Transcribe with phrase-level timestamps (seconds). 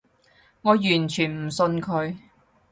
[0.63, 2.15] 我完全唔信佢